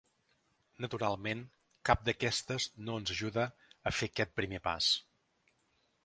[0.83, 1.41] Naturalment,
[1.89, 3.45] cap d'aquestes no ens ajuda
[3.91, 4.89] a fer aquest primer pas.